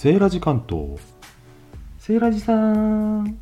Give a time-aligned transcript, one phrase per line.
[0.00, 0.90] セーラジ関東。
[1.98, 3.36] セーラジさん。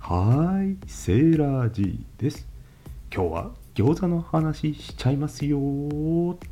[0.00, 2.48] はーいセーラジです。
[3.14, 5.60] 今日は餃子の話しちゃいますよ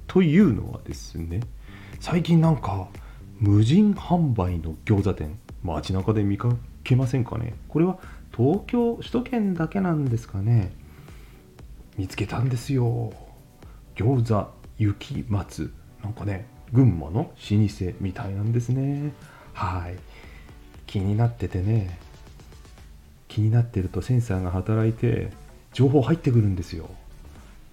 [0.07, 1.41] というのはですね
[1.99, 2.87] 最近なんか
[3.41, 7.55] 無人販売の餃子店街中で見かけませんかね？
[7.67, 7.99] これは
[8.31, 10.71] 東京首都圏だけなんですかね？
[11.99, 13.13] 見つけたんですよ。
[13.97, 15.73] 餃子雪松。
[16.05, 19.13] なんかね群馬の老舗みたいなんですね
[19.61, 19.99] はい。
[20.87, 21.99] 気になっててね。
[23.29, 25.31] 気になってるとセンサーが働いて
[25.75, 26.89] 情報入ってくるんですよ。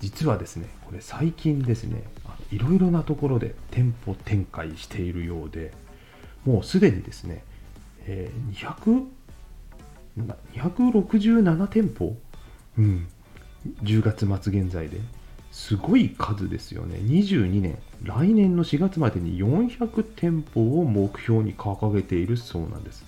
[0.02, 2.04] 実はですねこれ最近ですね
[2.52, 5.72] いろいろなところで店舗展開しているようで
[6.46, 7.44] もうすでにですね、
[8.05, 8.77] えー、
[10.54, 12.16] 267店舗、
[12.77, 13.08] うん、
[13.82, 14.99] 10月末現在で。
[15.58, 17.00] すごい数ですよね。
[17.00, 23.04] 22年、来年の4月までに400店舗を目標に掲げているそうなんです。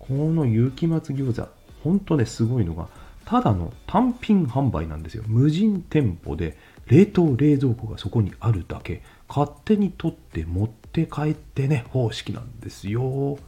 [0.00, 1.48] この雪松餃子、
[1.84, 2.88] 本当ね、すごいのが、
[3.24, 5.22] ただの単品販売なんですよ。
[5.28, 13.38] 無人店舗で、冷凍冷蔵庫がそこにあるだけ、勝手に取って持って帰ってね、方式なんですよ。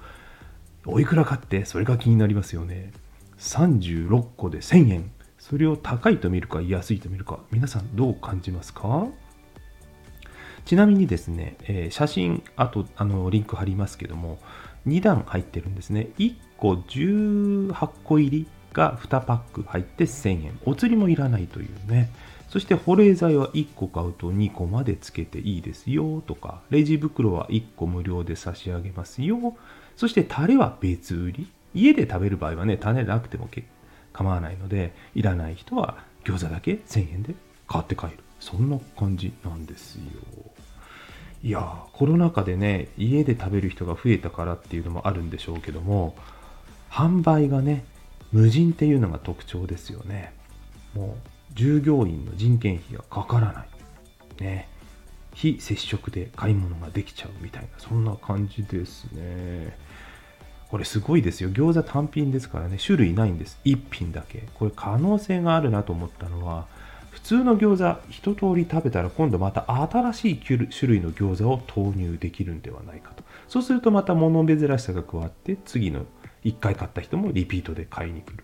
[0.86, 2.92] おいくらかって、それが気になりますよね。
[3.41, 5.11] 36個で1000円。
[5.43, 9.09] それを高いと見るか安いと見るか皆さんどう感じますか？
[10.65, 14.39] ちなみにですね、えー、写真あとあのリンク貼りますけども
[14.87, 16.11] 2段入ってるんですね。
[16.19, 20.61] 1個18個入りが2パック入って1000円。
[20.65, 22.13] お釣りもいらないというね。
[22.48, 26.23] そして保冷剤は1個買うと2個までつけていいですよ。
[26.25, 29.57] とかレジ袋は1個無料で差し上げますよ。
[29.97, 31.51] そしてタレは別売り。
[31.75, 33.67] 家で食べる場合はね種なくても結
[34.12, 37.34] 構わないのでいらない人は餃子だけ1000円で
[37.66, 38.18] 買って帰る。
[38.41, 40.02] そんな感じなんですよ。
[41.42, 46.14] いやコロナ禍でね家で食べる人が増えたからっていうのもあるんでしょうけども
[46.89, 47.84] 販売がね
[48.30, 50.33] 無人っていうのが特徴ですよね。
[50.95, 53.68] もう従業員の人件費がかからない。
[54.42, 54.68] ね。
[55.34, 59.77] 非接触で買い物ができちゃうみたいなそんな感じですね。
[60.72, 61.50] これすごいですよ。
[61.50, 63.60] 餃子単品ですからね、種類ないんです。
[63.66, 64.44] 1品だけ。
[64.55, 66.64] これ可能性があるなと思ったのは、
[67.10, 73.22] 普通の餃子一通り食べたら今度また新しい種類の餃子を投入できるんではないかと。
[73.48, 76.06] そうするとまた物珍しさが加わって次の
[76.42, 78.42] 1回買った人もリピートで買いに来る。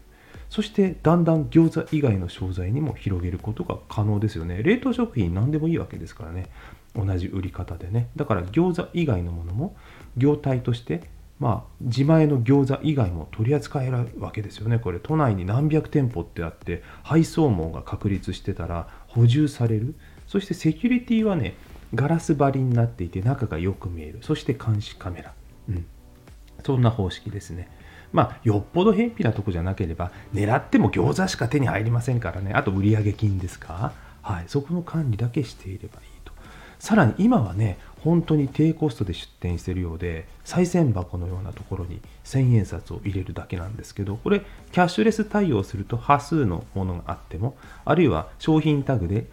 [0.50, 4.62] そしてだんだん餃子以外の商材にも広げることが可能ですよね。
[4.62, 6.50] 冷凍食品何でもいいわけですからね。
[6.94, 8.10] 同じ売り方でね。
[8.16, 9.74] だから餃子以外のものも
[10.18, 14.78] 業態としてまあ、自前の餃子以外も取り扱えるわけですよね。
[14.78, 19.94] これ都内に何百店舗ってあって配送網が確立してたら補充される。
[20.26, 21.54] そしてセキュリティはね
[21.94, 24.18] ガラス張りになっていて中がよく見える。
[24.22, 25.32] そして監視カメラ、
[25.68, 25.86] うん、
[26.64, 27.70] そんな方式ですね。
[28.12, 32.52] まあ、よっぽど偏僻なとこじゃなければ狙っても餃子しか手に入りませんからね。
[32.54, 36.17] あと売上金ですか、はい、そこの管理だけしていればいい。
[36.78, 49.26] さらに今はね本当に低コストで出店してるようで賽銭箱のようなところに1000円札を入れるだけなんですけどこれキャッシュレス対応すると端数のものがあってもあるいは商品タグで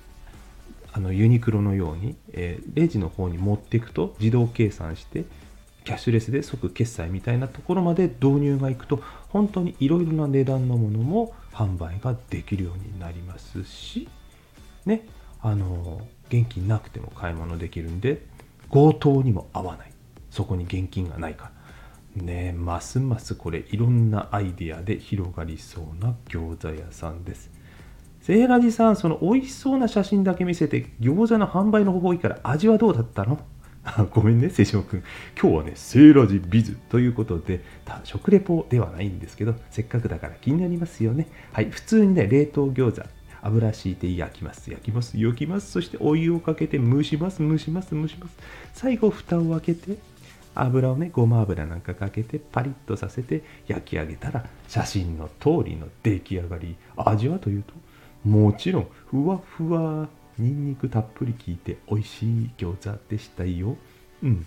[0.94, 5.26] あのユニクロのように、えー、レジの方に持っていくと自動計算して
[5.84, 14.08] キャッシュレスで即決済みたいなところまで導入がいくと本当にいろいろな値段のものも販売ができるようになりますし
[14.86, 15.08] ね
[15.42, 16.02] あの
[16.42, 18.26] 現金なくても買い物できるんで
[18.72, 19.92] 強盗にも合わない
[20.30, 21.52] そこに現金がないか
[22.16, 27.52] らねますますこれいろんなアイディアで広がりそうな餃子屋さんです
[28.22, 33.40] セーラジさんその美味しそうな写真だけ見せて餃子の販売の方法いいから味はどうだったの？
[34.12, 35.04] ごめんね、瀬島君。
[35.40, 37.62] 今日はね、セーラジビズということで、
[38.04, 41.28] 食レポではないんですけど、せっかくだから気になりますよね。
[41.54, 43.08] はい、普通にね、冷凍餃子、
[43.46, 44.72] 油敷いて焼きます。
[44.72, 45.18] 焼きます。
[45.18, 45.72] 焼きます。
[45.72, 47.48] そしてお湯をかけて蒸します。
[47.48, 47.94] 蒸します。
[47.94, 48.36] 蒸します。
[48.74, 49.98] 最後、蓋を開けて、
[50.56, 56.76] 油をね、ごま油なんかかけて、パリッとさせて焼き上げたら、写真の通りの出来上がり。
[56.98, 57.74] 味はというと、
[58.28, 63.78] もちろん、ふわふわ、にんにくたっぷり効いて美味しい餃子でしたよ。
[64.24, 64.46] うん。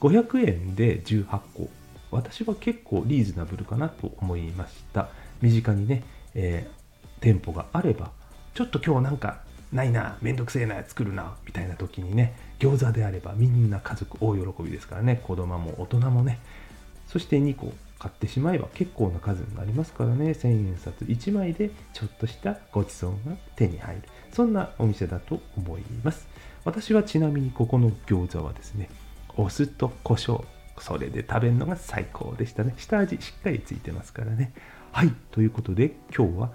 [0.00, 1.68] 500円で18個。
[2.10, 5.08] 私は結構リーズナブルかなと思いました。
[5.42, 6.04] 身近にね、
[6.34, 8.12] えー、店舗があれば
[8.56, 16.38] ちょっと今日なんかないな、めんどくせえな、作るな、みたいな時にね、餃子であればみんな家族大喜びですからね、子供も大人もね、
[17.06, 24.02] そして2個買ってしまえば結構な数になりますからね、1000円札1枚でちょっとしたごちそうが手に入る。
[24.32, 26.26] そんなお店だと思います。
[26.64, 28.88] 私はちなみにここの餃子はですね、
[29.36, 30.42] お酢と胡椒
[30.78, 34.52] それで食べるのが最高でしたね下味しっかりついてますからね
[34.92, 36.50] はいということで今日は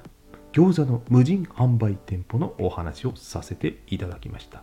[0.53, 4.61] 餃子の無人販売店舗のお話をさせていただきました。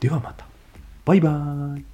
[0.00, 0.46] ではまた。
[1.04, 1.84] バイバーイ。